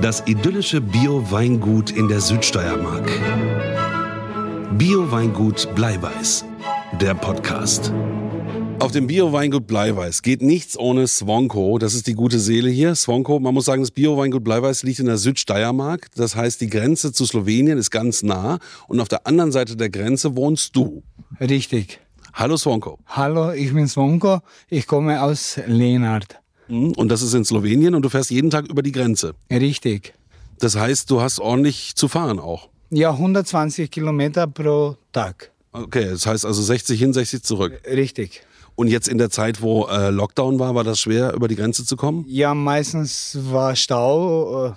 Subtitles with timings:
[0.00, 3.10] Das idyllische Bio-Weingut in der Südsteiermark.
[4.78, 6.44] Bio-Weingut Bleiweiß.
[7.00, 7.92] Der Podcast.
[8.78, 11.78] Auf dem Bio-Weingut Bleiweiß geht nichts ohne Swonko.
[11.78, 12.94] Das ist die gute Seele hier.
[12.94, 16.06] Swonko, man muss sagen, das Bio-Weingut Bleiweiß liegt in der Südsteiermark.
[16.14, 18.58] Das heißt, die Grenze zu Slowenien ist ganz nah.
[18.88, 21.02] Und auf der anderen Seite der Grenze wohnst du.
[21.40, 22.00] Richtig.
[22.32, 23.00] Hallo Swonko.
[23.06, 24.38] Hallo, ich bin Svonko.
[24.68, 26.40] Ich komme aus Lenart.
[26.70, 29.34] Mhm, Und das ist in Slowenien und du fährst jeden Tag über die Grenze.
[29.50, 30.14] Richtig.
[30.58, 32.68] Das heißt, du hast ordentlich zu fahren auch.
[32.90, 35.50] Ja, 120 Kilometer pro Tag.
[35.72, 37.80] Okay, das heißt also 60 hin, 60 zurück.
[37.86, 38.42] Richtig.
[38.74, 41.84] Und jetzt in der Zeit, wo äh, Lockdown war, war das schwer, über die Grenze
[41.84, 42.24] zu kommen?
[42.28, 44.72] Ja, meistens war Stau, äh,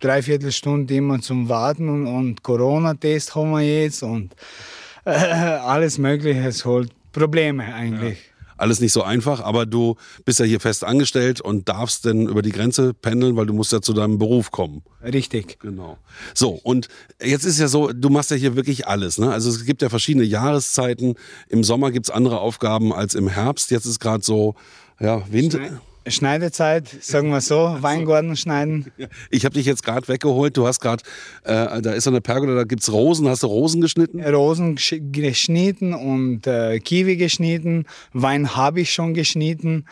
[0.00, 4.34] dreiviertel Stunde immer zum Warten und, und Corona-Test haben wir jetzt und
[5.04, 6.40] äh, alles Mögliche.
[6.46, 8.18] Es holt Probleme eigentlich.
[8.56, 12.42] Alles nicht so einfach, aber du bist ja hier fest angestellt und darfst denn über
[12.42, 14.82] die Grenze pendeln, weil du musst ja zu deinem Beruf kommen.
[15.02, 15.58] Richtig.
[15.60, 15.98] Genau.
[16.34, 16.88] So, und
[17.22, 19.18] jetzt ist ja so, du machst ja hier wirklich alles.
[19.18, 19.30] Ne?
[19.30, 21.14] Also es gibt ja verschiedene Jahreszeiten.
[21.48, 23.70] Im Sommer gibt's andere Aufgaben als im Herbst.
[23.70, 24.54] Jetzt ist gerade so,
[25.00, 25.80] ja, Winter.
[26.08, 28.92] Schneidezeit, sagen wir so, Weingarten schneiden.
[29.30, 30.56] Ich habe dich jetzt gerade weggeholt.
[30.56, 31.02] Du hast gerade,
[31.44, 33.28] äh, da ist so eine Pergola, da gibt's Rosen.
[33.28, 34.22] Hast du Rosen geschnitten?
[34.22, 37.86] Rosen gesch- geschnitten und äh, Kiwi geschnitten.
[38.12, 39.84] Wein habe ich schon geschnitten.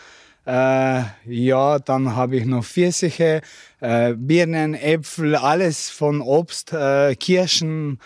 [0.47, 3.41] Äh, ja, dann habe ich noch Pfirsiche,
[3.81, 7.99] äh, Birnen, Äpfel, alles von Obst, äh, Kirschen.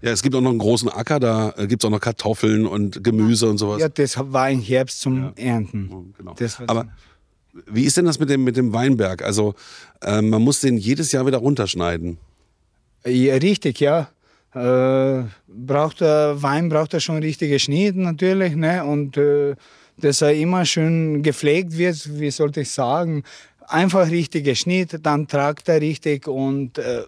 [0.00, 3.02] Ja, es gibt auch noch einen großen Acker, da äh, gibt's auch noch Kartoffeln und
[3.02, 3.80] Gemüse und sowas.
[3.80, 6.14] Ja, das war im Herbst zum Ernten.
[6.16, 6.34] Genau.
[6.38, 6.88] Das war Aber
[7.66, 9.22] wie ist denn das mit dem, mit dem Weinberg?
[9.22, 9.54] Also
[10.02, 12.18] äh, man muss den jedes Jahr wieder runterschneiden.
[13.04, 14.08] Ja, richtig, ja.
[14.54, 18.84] Äh, braucht der Wein braucht er schon richtige Schnitt natürlich, ne?
[18.84, 19.56] Und äh,
[19.98, 23.24] dass er immer schön gepflegt wird, wie sollte ich sagen,
[23.66, 27.02] einfach richtige Schnitt, dann tragt er richtig und äh,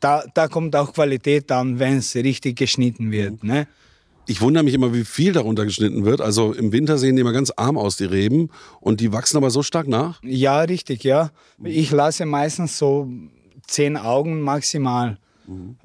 [0.00, 3.66] da, da kommt auch Qualität an, wenn es richtig geschnitten wird, ne?
[4.30, 6.20] Ich wundere mich immer, wie viel darunter geschnitten wird.
[6.20, 8.50] Also im Winter sehen die immer ganz arm aus, die Reben.
[8.78, 10.20] Und die wachsen aber so stark nach.
[10.22, 11.30] Ja, richtig, ja.
[11.64, 13.08] Ich lasse meistens so
[13.66, 15.16] zehn Augen maximal.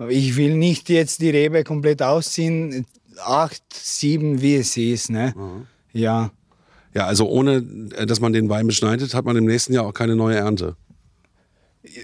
[0.09, 2.85] Ich will nicht jetzt die Rebe komplett ausziehen,
[3.23, 5.33] acht, sieben, wie es ist, ne?
[5.93, 6.31] Ja.
[6.93, 7.63] Ja, also ohne,
[7.95, 10.75] äh, dass man den Wein beschneidet, hat man im nächsten Jahr auch keine neue Ernte.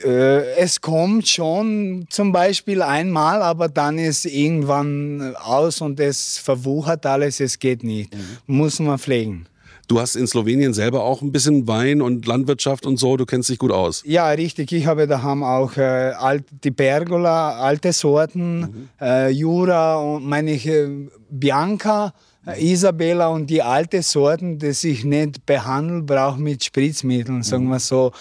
[0.04, 7.06] Äh, es kommt schon zum Beispiel einmal, aber dann ist irgendwann aus und es verwuchert
[7.06, 8.16] alles, es geht nicht.
[8.46, 9.48] Muss man pflegen.
[9.90, 13.18] Du hast in Slowenien selber auch ein bisschen Wein und Landwirtschaft und so.
[13.18, 14.04] Du kennst dich gut aus.
[14.06, 14.72] Ja, richtig.
[14.72, 20.68] Ich habe daheim auch äh, alt, die Pergola, alte Sorten, äh, Jura und meine ich,
[20.68, 20.88] äh,
[21.32, 22.14] Bianca,
[22.46, 27.80] äh, Isabella und die alte Sorten, die ich nicht behandeln brauche mit Spritzmitteln, sagen wir
[27.80, 28.12] so.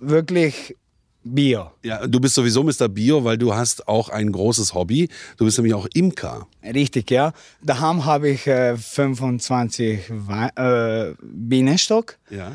[0.00, 0.76] Wirklich
[1.22, 1.70] Bio.
[1.82, 2.88] Ja, du bist sowieso Mr.
[2.88, 5.10] Bio, weil du hast auch ein großes Hobby.
[5.36, 6.46] Du bist nämlich auch Imker.
[6.62, 7.32] Richtig, ja.
[7.62, 12.16] Daheim habe ich äh, 25 Wei äh, Bienenstock.
[12.30, 12.52] Ja.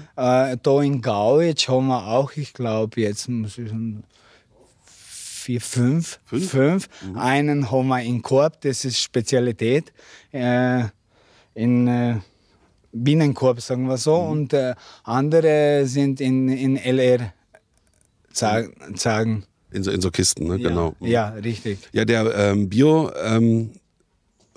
[0.51, 3.71] Äh, da in Gau, jetzt haben wir auch, ich glaube, jetzt muss ich
[4.83, 6.19] vier, fünf.
[6.25, 6.89] Fünf?
[7.13, 9.93] Einen haben wir in Korb, das ist Spezialität.
[10.31, 10.85] Äh,
[11.53, 12.15] in äh,
[12.91, 14.15] Bienenkorb, sagen wir so.
[14.15, 14.73] Und äh,
[15.03, 17.34] andere sind in, in LR
[18.35, 19.45] Za- Zagen.
[19.71, 20.59] In so, in so Kisten, ne?
[20.59, 20.95] genau.
[20.99, 21.79] Ja, richtig.
[21.91, 23.71] Ja, der ähm, Bio ähm,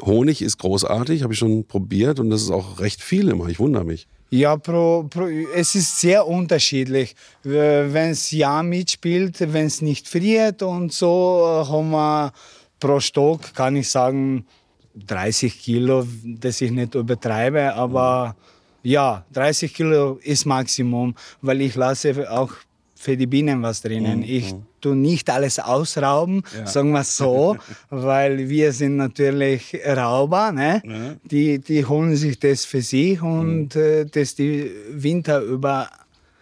[0.01, 3.49] Honig ist großartig, habe ich schon probiert und das ist auch recht viel immer.
[3.49, 4.07] Ich wundere mich.
[4.31, 7.17] Ja, pro, pro, es ist sehr unterschiedlich.
[7.43, 12.33] Wenn es ja mitspielt, wenn es nicht friert und so, äh, haben wir
[12.79, 14.47] pro Stock, kann ich sagen,
[14.95, 18.37] 30 Kilo, dass ich nicht übertreibe, aber
[18.83, 22.53] ja, 30 Kilo ist Maximum, weil ich lasse auch
[22.99, 24.23] für die Bienen was drinnen.
[24.23, 27.57] Ich tue nicht alles ausrauben, sagen wir so,
[27.91, 31.19] weil wir sind natürlich Rauber, ne?
[31.25, 35.89] die, die holen sich das für sich und äh, das die Winter über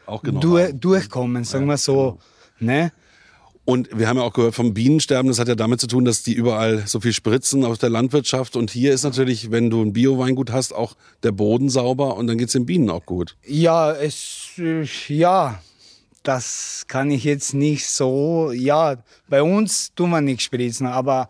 [0.07, 0.41] Auch genau.
[0.41, 2.19] dur, durchkommen, sagen wir so.
[2.59, 2.91] Ne?
[3.67, 6.23] Und wir haben ja auch gehört vom Bienensterben, das hat ja damit zu tun, dass
[6.23, 8.55] die überall so viel spritzen aus der Landwirtschaft.
[8.55, 10.95] Und hier ist natürlich, wenn du ein Bio-Weingut hast, auch
[11.25, 13.37] der Boden sauber und dann geht's den Bienen auch gut.
[13.45, 15.61] Ja, es, äh, ja,
[16.27, 18.97] das kann ich jetzt nicht so, ja,
[19.29, 21.29] bei uns tun wir nicht spritzen, aber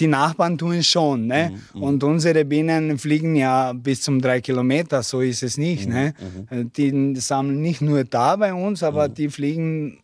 [0.00, 1.26] die Nachbarn tun es schon.
[1.26, 1.50] Ne?
[1.50, 1.82] Mhm, mhm.
[1.82, 5.86] Und unsere Bienen fliegen ja bis zum drei Kilometer, so ist es nicht.
[5.86, 6.14] Mhm, ne?
[6.50, 6.72] Mhm.
[6.72, 9.14] Die sammeln nicht nur da bei uns, aber mhm.
[9.14, 9.98] die fliegen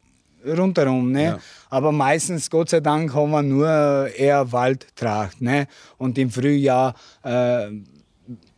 [0.46, 1.12] rundherum.
[1.12, 1.24] Ne?
[1.24, 1.38] Ja.
[1.68, 5.42] Aber meistens, Gott sei Dank, haben wir nur eher Waldtracht.
[5.42, 5.66] Ne?
[5.98, 7.66] Und im Frühjahr äh,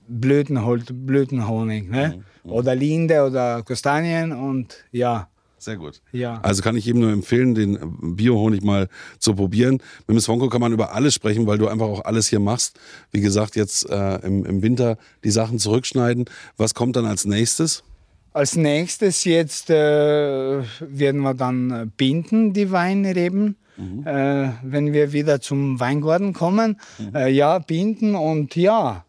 [0.07, 1.91] Blütenholz, Blütenhonig.
[1.91, 2.23] Ne?
[2.45, 5.29] Oder Linde oder Kastanien und ja.
[5.63, 6.01] Sehr gut.
[6.11, 6.41] Ja.
[6.43, 8.89] Also kann ich jedem nur empfehlen, den Biohonig mal
[9.21, 9.75] zu probieren.
[10.09, 12.81] Mit dem Swonko kann man über alles sprechen, weil du einfach auch alles hier machst.
[13.13, 16.25] Wie gesagt, jetzt äh, im, im Winter die Sachen zurückschneiden.
[16.57, 17.85] Was kommt dann als nächstes?
[18.33, 23.55] Als nächstes jetzt äh, werden wir dann binden, die Weinreben.
[23.77, 24.05] Mhm.
[24.05, 27.15] Äh, wenn wir wieder zum Weingarten kommen, mhm.
[27.15, 29.05] äh, ja, binden und ja,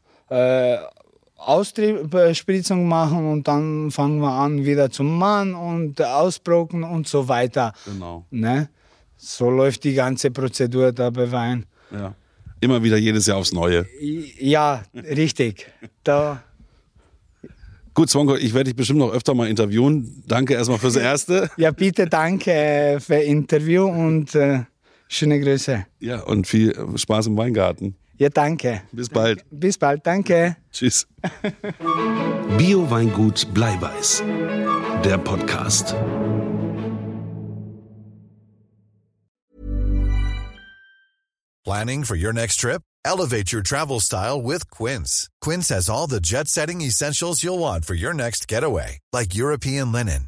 [1.47, 7.27] äh, Ausspritzung machen und dann fangen wir an wieder zum Mann und ausbrocken und so
[7.27, 7.73] weiter.
[7.85, 8.25] Genau.
[8.31, 8.69] Ne?
[9.17, 11.65] So läuft die ganze Prozedur da bei Wein.
[11.91, 12.15] Ja.
[12.59, 13.85] Immer wieder jedes Jahr aufs Neue.
[14.39, 15.67] Ja, richtig.
[16.03, 16.43] Da
[17.95, 20.23] Gut, Zwonko, ich werde dich bestimmt noch öfter mal interviewen.
[20.27, 21.49] Danke erstmal fürs Erste.
[21.57, 24.61] Ja, bitte danke für das Interview und äh,
[25.07, 25.85] schöne Grüße.
[25.99, 27.95] Ja, und viel Spaß im Weingarten.
[28.17, 28.83] Ja, danke.
[28.91, 29.43] Bis bald.
[29.49, 30.55] Bis bald, danke.
[30.71, 31.07] Tschüss.
[32.57, 34.23] Bio-Weingut Bleiweiß.
[35.03, 35.95] Der Podcast.
[41.65, 42.81] Planning for your next trip?
[43.05, 45.29] Elevate your travel style with Quince.
[45.41, 49.91] Quince has all the jet setting essentials you'll want for your next getaway, like European
[49.91, 50.27] linen,